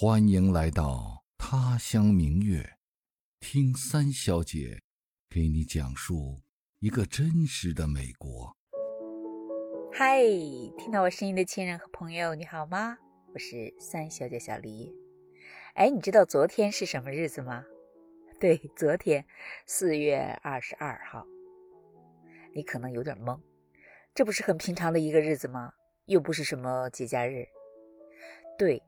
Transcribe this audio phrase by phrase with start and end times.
[0.00, 2.78] 欢迎来到他乡明月，
[3.40, 4.80] 听三小姐
[5.28, 6.40] 给你讲述
[6.78, 8.56] 一个真实的美国。
[9.92, 10.22] 嗨，
[10.78, 12.96] 听到我声音的亲人和朋友，你好吗？
[13.34, 14.94] 我是三小姐小黎。
[15.74, 17.64] 哎，你知道昨天是什么日子吗？
[18.38, 19.26] 对，昨天
[19.66, 21.26] 四月二十二号。
[22.54, 23.40] 你可能有点懵，
[24.14, 25.72] 这不是很平常的一个日子吗？
[26.08, 27.46] 又不是什么节假日。
[28.58, 28.82] 对，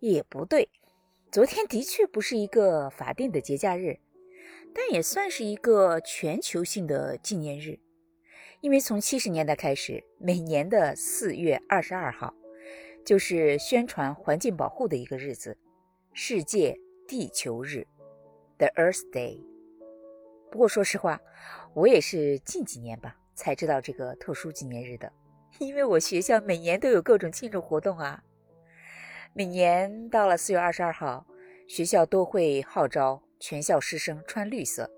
[0.00, 0.68] 也不对。
[1.30, 3.98] 昨天的确不是一个法定的节假日，
[4.74, 7.78] 但也算是一个全球性的纪念日。
[8.60, 12.34] 因为从七十年代开始，每年的四月二十二号
[13.04, 15.56] 就是宣传环境保护的一个日子——
[16.12, 17.86] 世界地球日
[18.58, 19.44] （The Earth Day）。
[20.50, 21.20] 不过说实话，
[21.74, 25.12] 我也是近几年吧才知道这个特殊纪念日的，
[25.58, 28.22] 因为我学校每年都有各种庆祝活动啊。
[29.32, 31.26] 每年到了四月二十二号，
[31.68, 34.90] 学校都会号召全校师生穿绿色。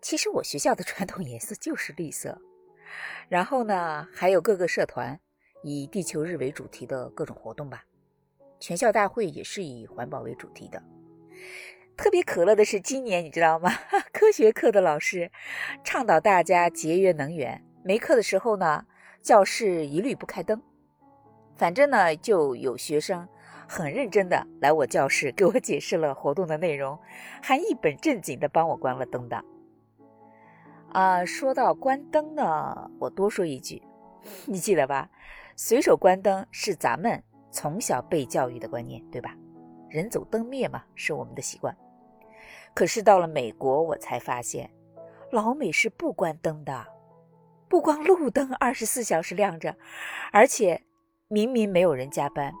[0.00, 2.40] 其实我学校的传统颜色就是绿色。
[3.28, 5.18] 然后呢，还有各个社团
[5.62, 7.84] 以地球日为主题的各种活动吧。
[8.60, 10.82] 全校大会也是以环保为主题的。
[11.96, 13.70] 特别可乐的是，今年你知道吗？
[14.12, 15.30] 科学课的老师
[15.84, 18.86] 倡导大家节约能源，没课的时候呢，
[19.22, 20.60] 教室一律不开灯。
[21.54, 23.28] 反正呢，就有学生
[23.68, 26.98] 很认真的来我教室给我解释了活动的内容，
[27.40, 29.44] 还一本正经的帮我关了灯的。
[30.92, 33.82] 啊，说到关灯呢，我多说一句，
[34.44, 35.08] 你记得吧？
[35.56, 39.36] 随手关灯是咱们从小被教育的观念，对吧？
[39.88, 41.76] 人走灯灭嘛，是我们的习惯。
[42.74, 44.70] 可是到了美国，我才发现，
[45.30, 46.86] 老美是不关灯的，
[47.72, 49.74] 不光路灯 二十四小时亮着，
[50.30, 50.84] 而且
[51.28, 52.52] 明明没有人加班，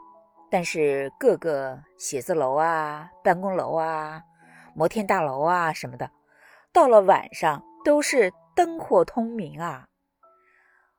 [0.50, 4.22] 但是各个写字楼啊、办公楼啊、
[4.74, 6.10] 摩天大楼啊什么的，
[6.72, 9.86] 到了晚上都是灯火通明啊。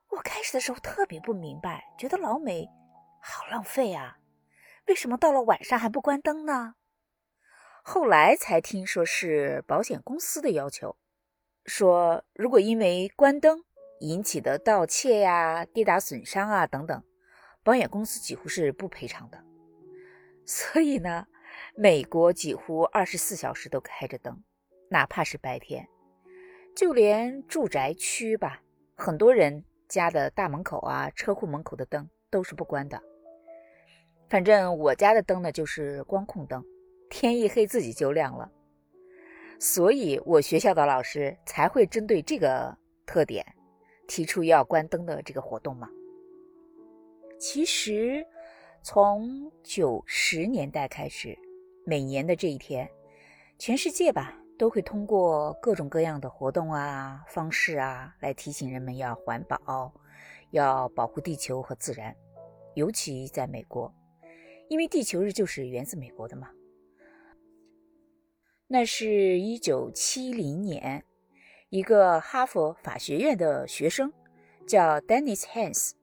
[0.10, 2.70] 我开始的时候特别不明白，觉得老美
[3.20, 4.20] 好浪费啊。
[4.86, 6.76] 为什么到了晚上还不关灯呢？
[7.82, 10.98] 后来才听说是保险公司的要求，
[11.66, 13.64] 说如果因为关灯
[14.04, 17.04] 引起的盗窃呀、跌打损伤啊等等，
[17.64, 19.42] 保险公司几乎是不赔偿的。
[20.46, 21.26] 所以呢，
[21.74, 24.44] 美国几乎二十四小时都开着灯，
[24.90, 25.88] 哪怕是白天，
[26.76, 28.62] 就连住宅区吧，
[28.96, 33.02] 很多人家的大门口啊、车库门口的灯都是不关的。
[34.28, 36.62] 反正我家的灯呢，就是光控灯，
[37.10, 38.52] 天一黑自己就亮了，
[39.60, 43.46] 所以我学校的老师才会针对这个特点，
[44.08, 45.90] 提出要关灯的这个活动嘛。
[47.40, 48.26] 其实，
[48.82, 51.38] 从九十年代开始，
[51.86, 52.90] 每年的这一天，
[53.58, 59.94] 全世界吧都会通过各种各样的活动啊、方式啊，来提醒人们要环保，
[60.52, 62.16] 要保护地球和自然，
[62.76, 63.94] 尤其在美国。
[64.70, 66.50] 因为地球日就是源自美国的嘛，
[68.68, 71.04] 那是一九七零年，
[71.74, 74.14] 一个哈佛法学院的学生
[74.68, 75.94] 叫 Dennis Hans，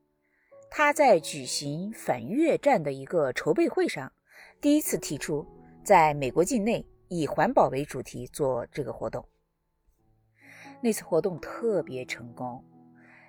[0.69, 4.13] 他在举行反越战的一个筹备会上，
[4.61, 5.47] 第一次提出
[5.85, 9.25] 在美国境内以环保为主题做这个活动。
[10.81, 12.65] 那次活动特别成功，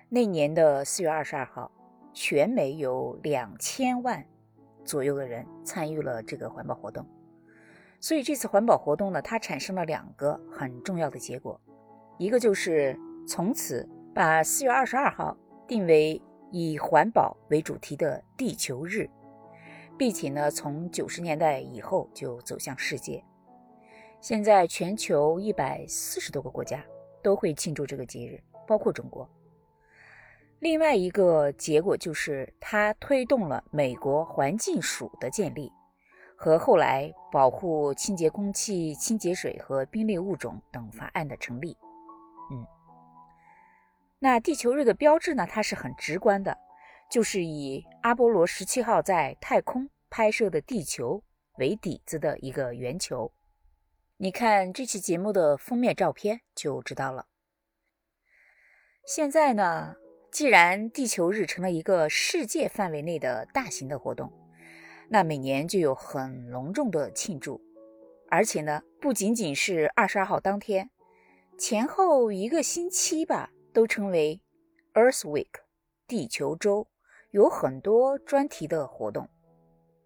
[0.08, 1.70] 那年的四月二十二号，
[2.12, 4.26] 全美有两千万。
[4.84, 7.06] 左右的人参与了这个环保活动，
[8.00, 11.60] 所以这次环保活动呢，它产生了两个很重要的结果，
[12.18, 12.96] 一个就是
[13.26, 15.36] 从此把四月二十二号
[15.66, 19.08] 定为以环保为主题的地球日，
[19.98, 23.24] 并且呢，从九十年代以后就走向世界，
[24.20, 26.84] 现在全球一百四十多个国家
[27.22, 29.28] 都会庆祝这个节日，包括中国。
[30.60, 35.72] 另外一个结果就是，它推动了美国环境署的建立，
[36.36, 41.76] 和后来保护清洁空气、清洁水和濒危物种等法案的成立。
[44.18, 45.46] 那地球日的标志呢？
[45.46, 46.56] 它是很直观的，
[47.10, 51.22] 就是以阿波罗十七号在太空拍摄的地球
[51.58, 53.32] 为底子的一个圆球。
[54.16, 57.26] 你看这期节目的封面照片就知道了。
[59.04, 59.96] 现在呢？
[60.30, 64.32] 既然地球日成了一个世界范围内的大型的活动，
[65.10, 67.60] 那每年就有很隆重的庆祝，
[68.30, 70.88] 而且呢，不仅仅是二十二号当天，
[71.58, 74.40] 前后一个星期吧，都称为
[74.94, 75.46] Earth Week，
[76.08, 76.88] 地球周，
[77.30, 79.28] 有很多专题的活动。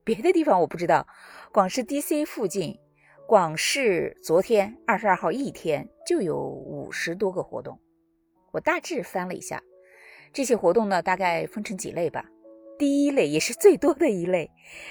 [0.04, 1.06] 别的地方我不知道，
[1.52, 2.78] 广市 DC 附近，
[3.26, 7.80] 广市昨天二十二号一天就有五十多个活动。
[8.52, 9.62] 我大致翻了一下，
[10.32, 12.26] 这些活动呢，大概分成几类吧。
[12.78, 14.50] 第一类也是最多的一类，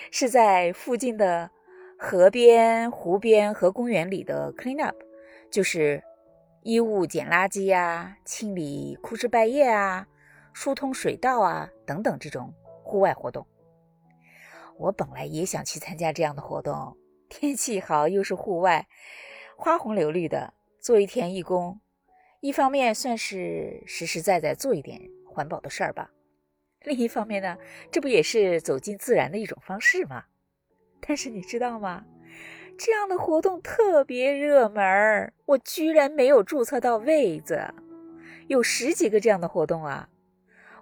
[0.10, 1.52] 是在附近的
[2.00, 4.96] 河边、湖边和公园里的 clean up，
[5.52, 6.02] 就是
[6.66, 10.08] 衣物捡垃圾呀、清理枯枝败叶啊、
[10.52, 12.52] 疏通水道啊等等这种
[12.82, 13.46] 户外活动。
[14.80, 16.98] 我本来也想去参加这样的活动，
[17.30, 18.88] 天气好又是户外，
[19.56, 21.80] 花红柳绿的，做一天义工，
[22.40, 25.00] 一方面算是实实在在做一点
[25.32, 26.10] 环保的事儿吧。
[26.82, 27.56] 另一方面呢，
[27.92, 30.24] 这不也是走进自然的一种方式吗？
[31.00, 32.04] 但是你知道吗？
[32.78, 37.74] 这样的活动特别热门儿，我居然没有注册到位子。
[38.48, 40.10] 有十几个这样的活动啊，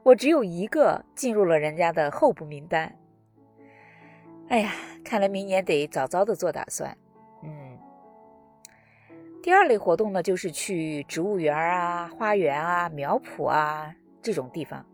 [0.02, 2.94] 我只有一个进入了人家的候补名单。
[4.50, 4.74] 哎呀，
[5.06, 6.98] 看来明年得早早的做打算。
[7.44, 7.78] 嗯，
[9.42, 14.86] 第二类活动呢，就是去植物园啊、花园啊、苗圃啊这种地方。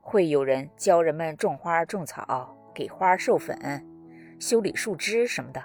[0.00, 3.86] 会有人教人们种花、种草，给花授粉、
[4.38, 5.62] 修理树枝什么的。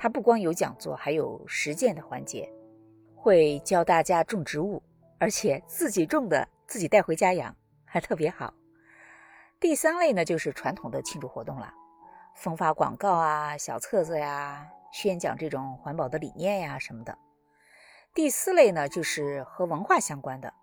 [0.00, 2.48] 他不光有讲座，还有实践的环节，
[3.16, 4.80] 会教大家种植物，
[5.18, 7.52] 而且自己种的自己带回家养，
[7.84, 8.54] 还特别好。
[9.58, 11.74] 第三类呢，就是传统的庆祝活动了，
[12.36, 17.18] 分发广告啊、小册子呀，宣讲这种环保的理念呀什么的。
[18.14, 20.54] 第四类呢，就是和文化相关的。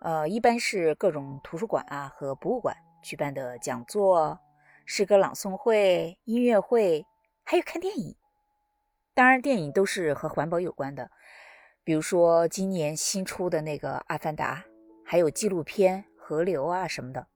[0.00, 4.40] 呃，一般是各种图书馆啊和博物馆举办的讲座、
[4.86, 7.04] 诗歌朗诵会、音乐会，
[7.44, 8.16] 还有看电影。
[9.18, 11.10] 当然，电影都是和环保有关的，
[11.82, 14.64] 比如说今年新出的那个《阿凡达》，
[15.04, 17.26] 还有纪录片《河流》啊什么的。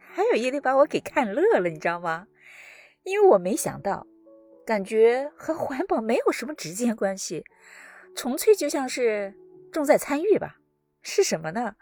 [0.00, 2.26] 还有一类把我给看乐了，你知道吗？
[3.04, 4.08] 因为我没想到，
[4.66, 7.44] 感觉和环保没有什么直接关系，
[8.16, 9.36] 纯粹就像是
[9.70, 10.56] 重在参与吧。
[11.00, 11.76] 是什么呢？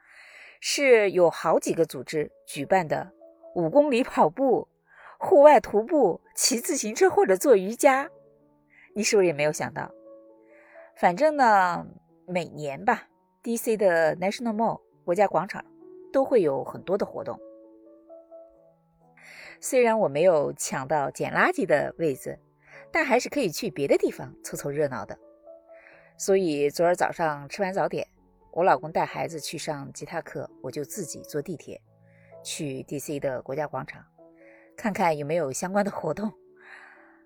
[0.60, 3.12] 是有好几个组织举办的
[3.54, 4.68] 五公里跑步、
[5.18, 8.10] 户外徒步、骑自行车或者做瑜伽。
[8.94, 9.90] 你是不是也没有想到？
[10.96, 11.86] 反正呢，
[12.26, 13.08] 每年吧
[13.42, 15.64] ，DC 的 National Mall 国家广场
[16.12, 17.38] 都会有很多的活动。
[19.60, 22.38] 虽然我没有抢到捡垃圾的位子，
[22.90, 25.18] 但还是可以去别的地方凑凑热闹的。
[26.18, 28.06] 所以昨儿早上吃完早点。
[28.50, 31.80] 我老公带孩子去上吉他课，我就自己坐地铁
[32.44, 34.04] 去 DC 的国家广场，
[34.76, 36.30] 看看有没有相关的活动。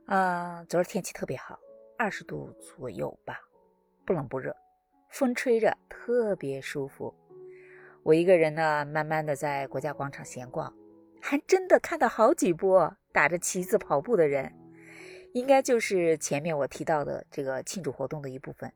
[0.07, 1.59] 啊，昨儿天气特别好，
[1.99, 3.41] 二十度左右吧，
[4.05, 4.55] 不冷不热，
[5.09, 7.13] 风吹着特别舒服。
[8.05, 10.73] 我一个人呢，慢慢的在国家广场闲逛，
[11.21, 14.55] 还真的看到好几波打着旗子跑步的人，
[15.33, 18.73] 应该就是前面我提到的这个庆祝活动的一部分。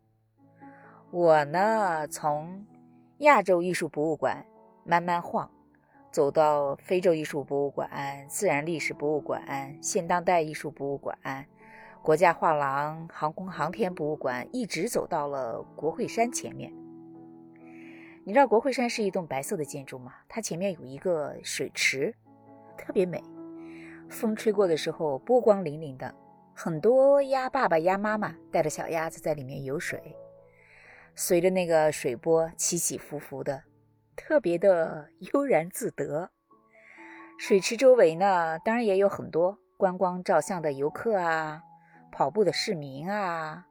[1.12, 2.67] 我呢，从
[3.19, 4.44] 亚洲艺术博物馆
[4.83, 5.49] 慢慢晃，
[6.11, 7.89] 走到非洲艺术博物馆、
[8.29, 11.17] 自然历史博物馆、现当代艺术博物馆、
[12.03, 16.73] 国家画廊、航空航天博物馆，一直走到了国会山前面。
[18.25, 20.15] 你知道国会山是一栋白色的建筑吗？
[20.29, 22.15] 它前面有一个水池，
[22.76, 23.23] 特别美。
[24.09, 26.12] 风吹过的时候，波光粼粼的，
[26.52, 30.17] 很多鸭爸爸、鸭妈妈带着小鸭子在里面游水。
[31.14, 33.62] 随着那个水波起起伏伏的，
[34.17, 36.31] 特别的悠然自得。
[37.38, 41.62] 水池周围呢，当然也有很多观光照相的游客啊，
[42.12, 43.67] 跑步的市民啊。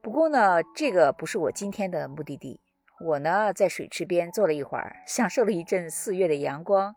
[0.00, 2.60] 不过呢，这个不是我今天的目的地。
[3.00, 6.94] 我呢，在水池边坐了一会儿，享受了一阵四月的阳光，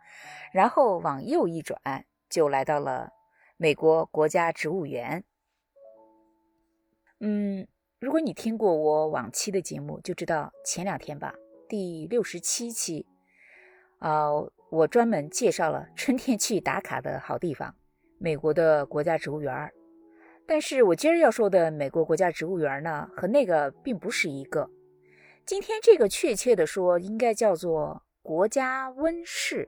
[0.52, 3.10] 然后往右一转，就来到了
[3.58, 5.24] 美国国家植物园。
[7.20, 7.68] 嗯。
[7.98, 11.34] 如果你听过我往期的节目，就知道前两天吧，
[11.68, 13.06] 第六十七期，
[14.00, 14.30] 啊，
[14.70, 17.76] 我专门介绍了春天去打卡的好地方——
[18.20, 19.72] 美国的国家植物园。
[20.46, 24.70] 但是我今儿要说的美国国家植物园呢，和那个并不是一个。
[25.46, 29.68] 今天这个确切的说，应该叫做国家温室，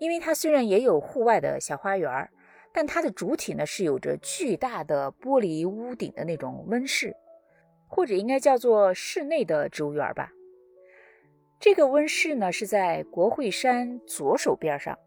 [0.00, 2.28] 因为它虽然也有户外的小花园，
[2.72, 7.14] 但它的主体呢是有着巨大的玻璃屋顶的那种温室。
[7.86, 10.32] 或者应该叫做室内的植物园吧。
[11.64, 14.98] 这个温室呢是在国会山左手边上，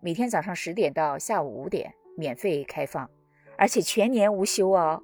[0.00, 3.10] 每天早上十点到下午五点免费开放，
[3.58, 5.02] 而且全年无休哦，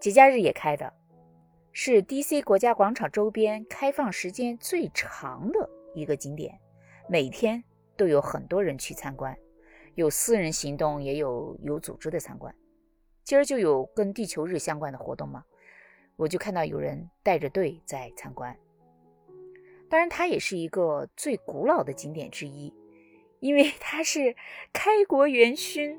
[0.00, 0.92] 节假日也开的，
[1.72, 6.56] 是 DC 国家广场周边开放时间最长的一个景点。
[7.08, 7.64] 每天
[7.96, 9.36] 都有很多人去参观，
[9.96, 12.54] 有私人行动，也有有组织的参观。
[13.24, 15.42] 今儿就有跟地球日相关的活动嘛，
[16.14, 18.56] 我就看到有人带着队在参观。
[19.88, 22.74] 当然，它也是一个最古老的景点之一，
[23.40, 24.34] 因为 它是
[24.72, 25.98] 开国元勋。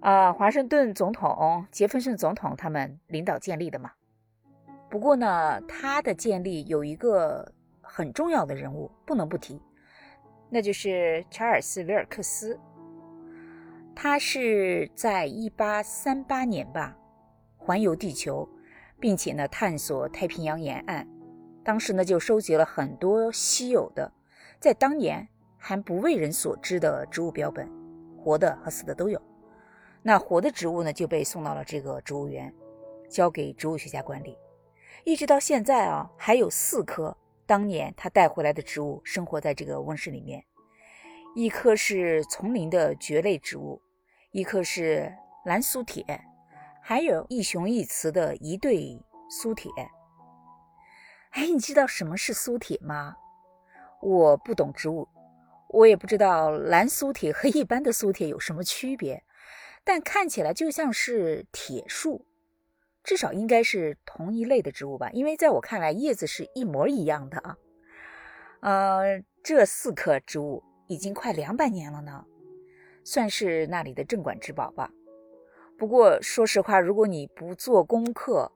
[0.00, 3.90] 啊，华盛顿总统、杰弗逊总统他们领导建立的嘛。
[4.88, 9.60] 不过呢，它的建立有一个很重要的人物不能不提，
[10.48, 12.56] 那就是查尔斯·维尔克斯。
[13.96, 16.96] 他是在1838年吧，
[17.56, 18.48] 环游地球，
[19.00, 21.04] 并且呢探索太平洋沿岸。
[21.68, 24.10] 当时呢就收集了很多稀有的，
[24.58, 27.70] 在当年还不为人所知的植物标本，
[28.16, 29.20] 活的和死的都有。
[30.00, 32.50] 那活的植物呢，就被送到了这个植物园，
[33.10, 34.38] 交给植物学家管理。
[35.04, 40.42] 一直到现在啊，还有四棵当年他带回来的植物生活在这个温室里面。
[41.34, 43.82] 一棵是丛林的蕨类植物，
[44.30, 46.02] 一棵是蓝苏铁，
[46.80, 48.98] 还有一雄一雌的一对
[49.28, 49.70] 苏铁。
[51.30, 53.16] 哎，你知道什么是苏铁吗？
[54.00, 55.08] 我不懂植物，
[55.68, 59.24] 我也不知道蓝苏铁和一般的苏铁有什么区别。
[59.84, 62.26] 但看起来就像是铁树，
[63.02, 65.10] 至少应该是同一类的植物吧？
[65.12, 67.56] 因为在我看来，叶子是一模一样的啊。
[68.60, 72.24] 呃，这四棵植物已经快两百年了呢，
[73.02, 74.90] 算是那里的镇馆之宝吧。
[75.78, 78.52] 不过说实话，如果你不做功课，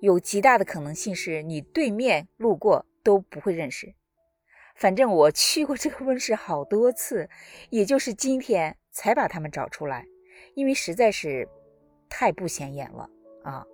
[0.00, 3.94] 有极大的可能性是你对面路过都不会认识。
[4.74, 7.30] 反正我去过这个温室好多次，
[7.70, 10.04] 也就是今天才把它们找出来。
[10.54, 11.48] 因为实在是
[12.10, 13.08] 太不显眼了
[13.42, 13.64] 啊！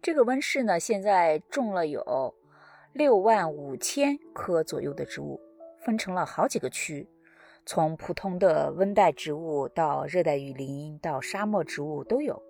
[0.00, 2.32] 这个温室呢，现在种了有
[2.92, 5.40] 六万五千棵左右的植物，
[5.80, 7.08] 分成了好几个区，
[7.64, 12.40] 从普通的温带植物到热带雨林到沙漠植物都有。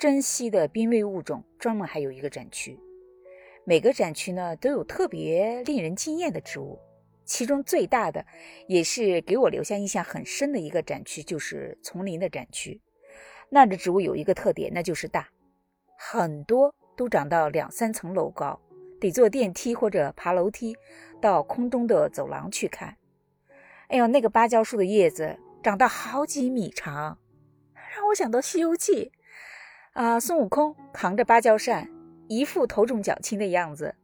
[0.00, 2.80] 珍稀的濒危物种专门还有一个展区，
[3.66, 6.78] 每个展区呢都有特别令人惊艳的植物。
[7.26, 8.24] 其中最大的，
[8.66, 12.80] 也是给我留下印象很深的一个展区，就是丛林的展区。
[13.50, 15.28] 那的植物有一个特点，那就是大，
[15.98, 18.58] 很多都长到两三层楼高，
[18.98, 20.74] 得坐电梯或者爬楼梯
[21.20, 22.96] 到空中的走廊去看。
[23.88, 27.18] 哎呦，那个芭蕉树的叶子长到好几米长，
[27.94, 29.12] 让我想到《西游记》
[29.92, 31.88] 啊，孙悟空扛着芭蕉扇，
[32.28, 33.94] 一副头重脚轻的样子，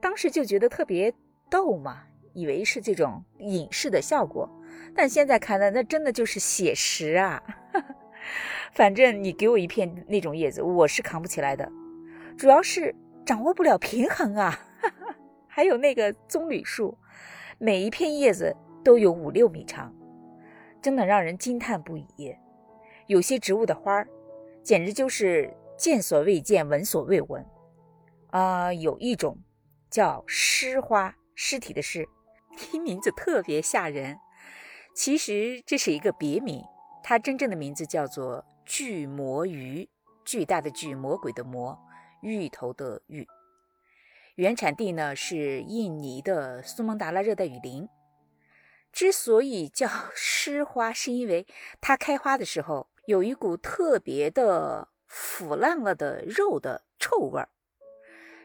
[0.00, 1.12] 当时就觉得特别
[1.50, 2.04] 逗嘛。
[2.32, 4.46] 以为是这种影视的效果，
[4.94, 7.42] 但现在看来，那真的就是写实啊！
[8.72, 11.72] 反正你给我一片那种叶子，我是扛不起来的，
[12.36, 14.60] 主要是掌握不了平衡啊。
[15.48, 16.98] 还有那个棕榈树，
[17.56, 18.54] 每一片叶子
[18.84, 19.90] 都有五六米长，
[20.82, 22.36] 真的让人惊叹不已。
[23.06, 24.06] 有些植物的花儿，
[24.66, 27.46] 简直就是见所未见、闻所未闻
[28.30, 28.72] 啊！
[28.72, 29.38] 有一种
[29.88, 32.08] 叫尸花，尸体的尸。
[32.58, 34.18] 听名字特别吓人，
[34.92, 36.64] 其实这是一个别名，
[37.04, 39.88] 它真正的名字叫做巨魔鱼，
[40.24, 41.78] 巨大的巨，魔鬼的魔，
[42.20, 43.28] 芋头的芋。
[44.34, 47.88] 原产地呢是印尼的苏门答腊热带雨林。
[48.90, 51.46] 之所以叫 湿花，是因为
[51.80, 57.48] 它开花的时候有一股特别的腐烂了的肉的臭味儿。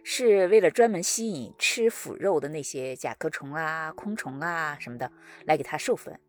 [0.03, 5.11] 是为了专门吸引吃腐肉的那些甲壳虫啊、昆虫啊什么的
[5.45, 6.19] 来给它授粉，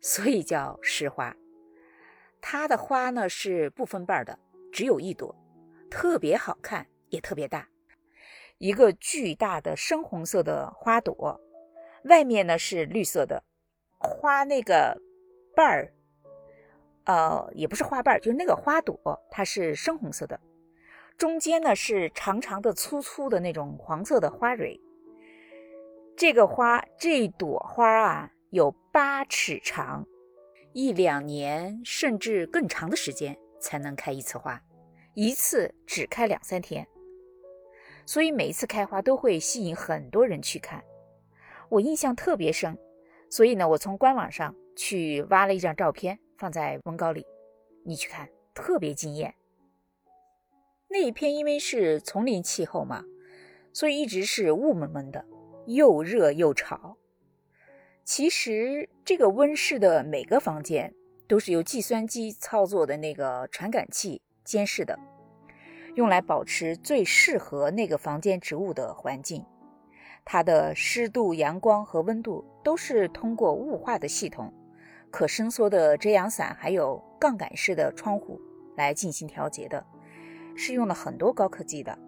[0.00, 1.36] 所以叫石花。
[2.40, 4.38] 它的花呢是不分瓣的，
[4.72, 5.34] 只有一朵，
[5.90, 7.68] 特别好看，也特别大，
[8.58, 11.40] 一个巨大的深红色的花朵，
[12.04, 13.42] 外面呢是绿色的，
[13.98, 14.96] 花那个
[15.56, 15.92] 瓣儿，
[17.10, 18.96] 呃，也不是花瓣，就是那个花朵，
[19.32, 20.38] 它是深红色的。
[21.18, 24.80] 中间呢是长长的、粗粗的那种黄色的花蕊。
[26.16, 30.06] 这个花，这朵花啊，有八尺长，
[30.72, 34.62] 一两年甚至更长的时间才能开一次花，
[35.14, 36.86] 一次只开两三天。
[38.06, 40.84] 所以每一次开花都会吸引很多人去看，
[41.70, 42.78] 我印象特别深。
[43.28, 47.26] 所以呢，我从官网上去挖了一张照片放在文稿里，
[47.84, 49.34] 你去看，特别惊艳。
[50.88, 53.04] 那一篇因为是丛林气候嘛，
[53.74, 55.26] 所以一直是雾蒙蒙的，
[55.66, 56.96] 又热又潮。
[58.04, 60.94] 其实这个温室的每个房间
[61.28, 64.98] 都是由计算机操作的那个传感器监视的，
[65.94, 69.44] 用来保持最适合那个房间植物的环境。
[70.24, 74.50] 它的湿度、阳光和温度都是通过雾化的系统、
[75.10, 78.40] 可伸缩的遮阳伞，还有杠杆式的窗户
[78.76, 79.84] 来进行调节的，
[80.56, 81.98] 是用了很多高科技的。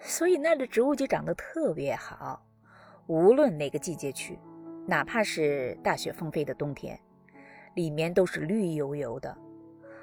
[0.00, 2.44] 所以那儿的植物就长得特别好，
[3.06, 4.38] 无论哪个季节去，
[4.86, 7.00] 哪怕是大雪纷飞的冬天，
[7.74, 9.34] 里面都是绿油油的，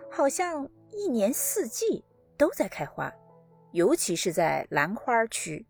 [0.09, 2.03] 好像一年四季
[2.35, 3.13] 都在开花，
[3.73, 5.67] 尤其是在兰花区。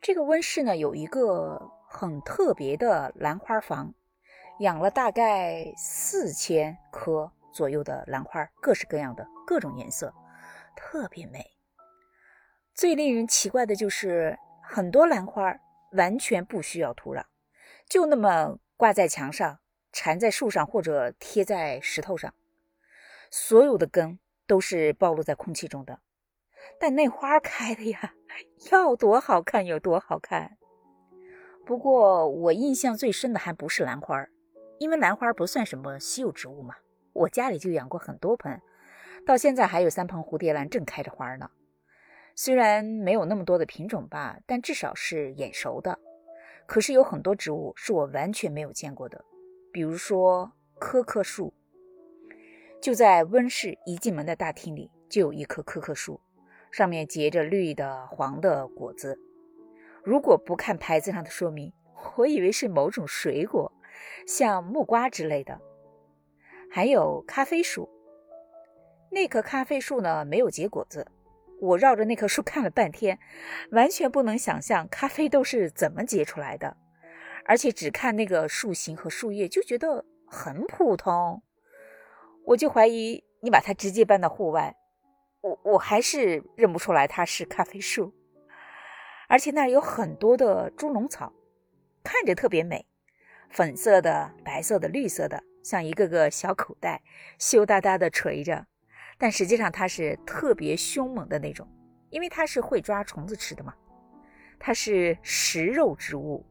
[0.00, 3.92] 这个温室呢，有一个很特别的兰花房，
[4.60, 10.12] 养了大概四千棵左右的兰花，各式各样的，各种颜色，
[10.74, 11.52] 特别美。
[12.74, 15.56] 最令人奇怪的就是，很多兰花
[15.92, 17.24] 完全不需要土壤，
[17.88, 19.60] 就那么挂在墙上、
[19.92, 22.34] 缠在树上或者贴在石头上，
[23.30, 26.00] 所有的根都是暴露在空气中的。
[26.80, 28.14] 但那花开的呀，
[28.70, 30.58] 要多好看有多好看。
[31.64, 34.26] 不过我印象最深的还不是兰花，
[34.78, 36.74] 因为兰花不算什么稀有植物嘛，
[37.12, 38.60] 我家里就养过很多盆，
[39.26, 41.50] 到现在还有三盆蝴蝶兰正开着花呢。
[42.34, 45.98] 虽然没有那么多的品种吧，但至少是眼熟的。
[46.66, 49.24] 可是有很多植物是我完全没有见过的，
[49.72, 51.52] 比如说柯克树。
[52.80, 56.20] 就在温室一进门的大厅里，就有一棵柯克树，
[56.70, 59.18] 上面结着绿的、黄的果子。
[60.04, 61.72] 如果不看牌子上的说明，
[62.16, 63.72] 我以为是某种水果，
[64.26, 65.60] 像木瓜之类的。
[66.70, 67.88] 还有咖啡树，
[69.10, 71.10] 那棵咖啡树呢，没有结果子。
[71.60, 73.18] 我绕着那棵树看了半天，
[73.72, 76.76] 完全不能想象咖啡豆是怎么结出来的，
[77.46, 81.42] 而且只看那个树形和树叶就觉得很普通。
[82.46, 84.76] 我就怀疑你把它直接搬到户外，
[85.40, 88.14] 我我还是认不出来它是咖啡树。
[89.28, 91.32] 而且那儿有很多的猪笼草，
[92.02, 92.86] 看着特别美，
[93.50, 97.02] 粉色的、白色的、绿色的，像一个个小口袋，
[97.38, 98.66] 羞答答的垂着。
[99.16, 101.66] 但实际上它是特别凶猛的那种，
[102.10, 103.74] 因为它是会抓虫子吃的嘛。
[104.60, 106.44] 它是食肉植物，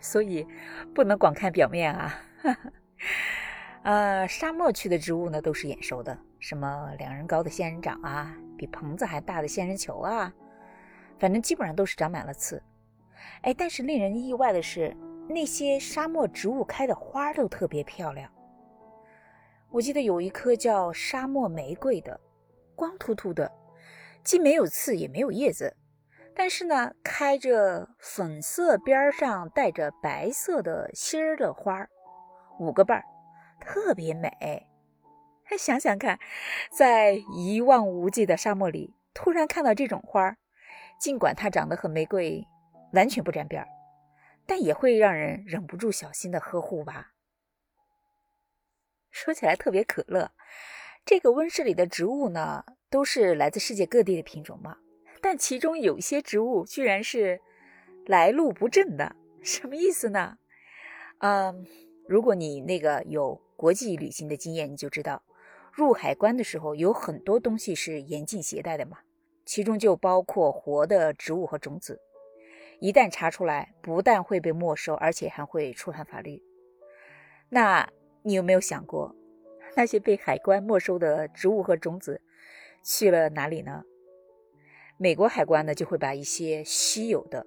[0.00, 0.46] 所以
[0.94, 2.14] 不能光看表面啊。
[3.82, 10.32] 呃，沙漠区的植物呢都是眼熟的，什么两人高的仙人掌啊，比棚子还大的仙人球啊，
[11.18, 12.62] 反正基本上都是长满了刺。
[13.42, 14.96] 哎，但是令人意外的是，
[15.28, 18.30] 那些沙漠植物开的花都特别漂亮。
[19.70, 22.18] 我记得有一棵叫沙漠玫瑰的，
[22.74, 23.52] 光秃秃的，
[24.22, 25.76] 既没有刺也没有叶子，
[26.34, 31.90] 但是呢，开着粉色边上带着白色的心儿的花儿，
[32.58, 33.04] 五个瓣儿，
[33.60, 34.66] 特别美。
[35.58, 36.18] 想想看，
[36.70, 40.36] 在一望无际的沙漠里，突然看到这种花儿，
[40.98, 42.46] 尽管它长得和玫瑰
[42.92, 43.68] 完全不沾边儿，
[44.46, 47.12] 但也会让人忍不住小心的呵护吧。
[49.10, 50.30] 说起来特别可乐，
[51.04, 54.78] 这个温室里的植物呢，都是来自世界各地的品种嘛。
[55.20, 57.40] 但其中有些植物居然是
[58.06, 60.38] 来路不正的，什么意思呢？
[61.18, 61.66] 嗯，
[62.06, 65.22] 如果你那个有国际旅行的经验，你就知道，
[65.72, 68.98] 入海关的时候有很多东西是严禁携带的嘛，
[69.46, 72.00] 其中就包括活的植物和种子。
[72.80, 76.42] 一旦查出来，不但会被没收，而且还会触犯法律。
[77.48, 77.88] 那。
[78.22, 79.14] 你有没有想过，
[79.76, 82.20] 那些被海关没收的植物和种子
[82.82, 83.84] 去了哪里呢？
[84.98, 87.46] 美国海关呢就会把一些稀有的，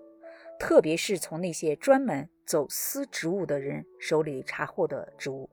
[0.58, 5.50] 特别是从那些专门走私植物的人手里查获的植物，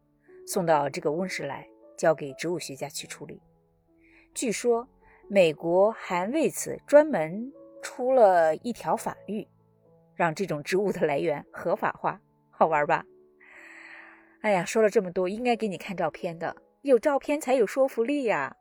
[0.46, 1.66] 送到这个温室来，
[1.98, 3.42] 交给植物学家去处理。
[4.32, 4.86] 据说
[5.28, 9.48] 美国还为此专门出了一条法律，
[10.16, 13.04] 让这种植物的来源合法化，好玩吧？
[14.40, 18.56] 哎呀，说了这么多，应该给你看照片的，有照片才有说服力呀。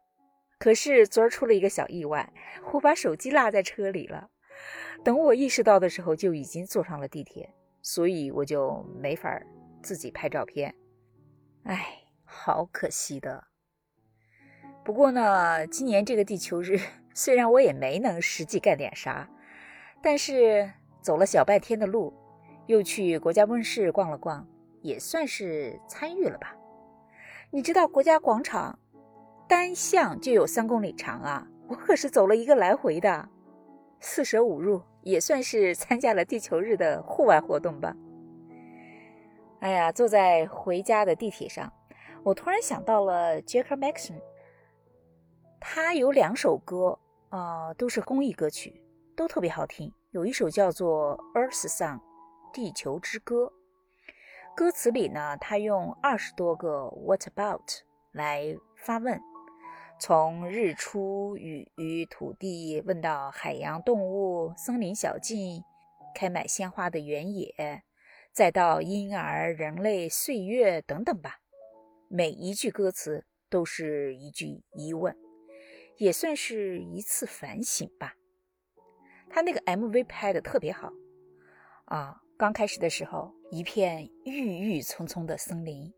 [0.57, 2.31] 可是昨儿出了一个小意外，
[2.73, 4.29] 我把手机落在车里了。
[5.03, 9.41] 等我意识到的时候，就已经坐上了地铁，所以我就没法
[9.83, 10.73] 自己拍照片。
[11.63, 11.85] 哎，
[12.23, 13.43] 好可惜的。
[14.83, 16.79] 不过呢，今年这个地球日，
[17.13, 19.29] 虽然我也没能实际干点啥，
[20.01, 20.71] 但是
[21.05, 22.11] 走了小半天的路，
[22.65, 24.43] 又去国家温室逛了逛。
[24.81, 26.55] 也算是参与了吧。
[27.49, 28.77] 你知道国家广场
[29.47, 33.27] 单向就有三公里长啊，我可是走了一个来回的，
[33.99, 37.95] 四舍五入也算是参加了地球日的户外活动吧。
[39.61, 41.73] 哎呀，坐在回家的地铁上，
[42.21, 44.21] 我突然想到了 Jack m a x o n
[45.59, 48.79] 他有两首歌啊，都是公益歌曲，
[49.15, 51.99] 都特别好听，有一首叫做《Earth Song》
[52.53, 53.51] 地球之歌。
[54.55, 57.69] 歌词里呢，他用二十多个 “What about”
[58.13, 59.19] 来发问，
[59.99, 65.61] 从日出雨与土地问到海洋动物、森林小径、
[66.15, 67.83] 开满鲜花的原野，
[68.31, 71.41] 再到婴儿、人类、岁月等等吧。
[72.07, 75.13] 每一句歌词都是一句疑问，
[75.97, 78.13] 也算是一次反省吧。
[79.35, 80.93] 他那个 MV 拍的特别好
[81.87, 82.23] 啊！
[82.37, 85.93] 刚开始的时候，一片郁郁葱葱的森林，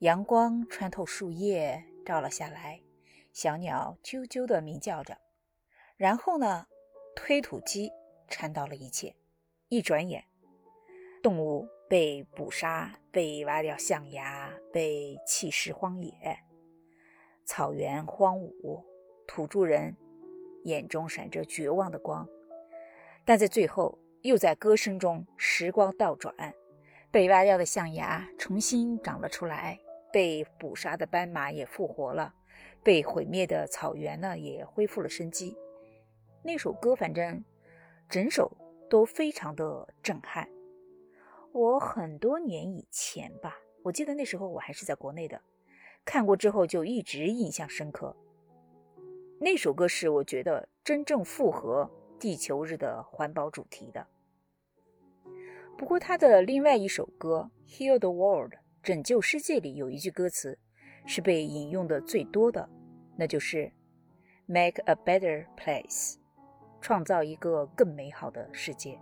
[0.00, 2.82] 阳光穿透树叶照了下来，
[3.32, 5.16] 小鸟啾啾地鸣叫着。
[5.96, 6.66] 然后呢，
[7.14, 7.90] 推土机
[8.28, 9.16] 铲倒了一切，
[9.70, 10.22] 一转眼，
[11.22, 16.12] 动物被捕杀，被挖掉象牙，被弃尸荒野，
[17.46, 18.84] 草原荒芜，
[19.26, 19.96] 土著人
[20.64, 22.28] 眼中闪着绝望的光，
[23.26, 23.98] 但在最后。
[24.22, 26.34] 又在歌声中，时光倒转，
[27.12, 29.78] 被挖掉的象牙重新长了出来，
[30.12, 32.34] 被捕杀的斑马也复活了，
[32.82, 35.56] 被毁灭的草原呢也恢复了生机。
[36.42, 37.44] 那首歌，反正
[38.08, 38.50] 整首
[38.90, 40.48] 都非常的震撼。
[41.52, 45.40] 我很多年以前吧，我记得那时候我还是在国内的，
[46.04, 48.16] 看过之后就一直印象深刻。
[49.38, 54.06] 那首歌是我觉得真正符合地球日的环保主题的。
[55.76, 58.52] 不过，他的另外一首歌《Heal the World》
[58.82, 60.58] 拯救世界里有一句歌词
[61.04, 62.68] 是被引用的最多的，
[63.16, 63.70] 那就是
[64.46, 66.14] “Make a better place”，
[66.80, 68.98] 创造一个更美好的世界。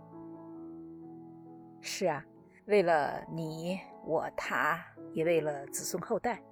[1.79, 2.25] 是啊，
[2.65, 6.43] 为了你我他，也为了子孙后代，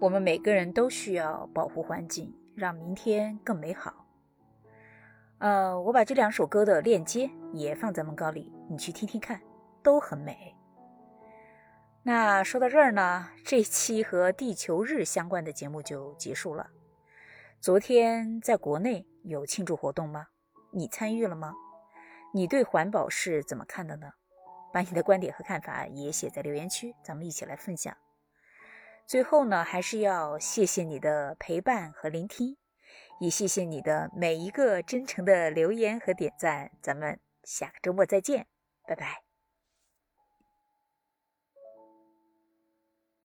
[0.00, 4.07] 我们每个人都需要保护环境，让明天更美好。
[5.38, 9.40] 呃，我把这两首歌的链接也放在文稿里，你去听听看，
[9.82, 10.56] 都很美。
[12.02, 16.68] 那说到这儿呢，这期和地球日相关的节目就结束了。
[17.60, 20.26] 昨天在国内有庆祝活动吗？
[20.72, 21.54] 你参与了吗？
[22.34, 24.10] 你对环保是怎么看的呢？
[24.72, 27.96] 把你的观点和看法也写在留言区，咱们一起来分享。
[29.06, 32.56] 最后呢，还是要谢谢你的陪伴和聆听。
[33.20, 38.46] 也谢谢你的每一个真诚的留言和点赞，咱们下个周末再见，
[38.86, 39.27] 拜拜。